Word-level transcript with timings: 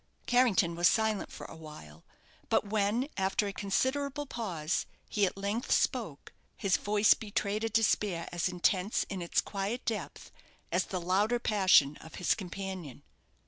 Carrington 0.25 0.73
was 0.73 0.87
silent 0.87 1.31
for 1.31 1.45
awhile; 1.45 2.03
but 2.49 2.65
when, 2.65 3.07
after 3.17 3.45
a 3.45 3.53
considerable 3.53 4.25
pause, 4.25 4.87
he 5.07 5.27
at 5.27 5.37
length 5.37 5.71
spoke, 5.71 6.33
his 6.57 6.75
voice 6.75 7.13
betrayed 7.13 7.63
a 7.63 7.69
despair 7.69 8.27
as 8.31 8.49
intense 8.49 9.03
in 9.09 9.21
its 9.21 9.41
quiet 9.41 9.85
depth 9.85 10.31
as 10.71 10.85
the 10.85 10.99
louder 10.99 11.37
passion 11.37 11.97
of 11.97 12.15
his 12.15 12.33
companion. 12.33 13.03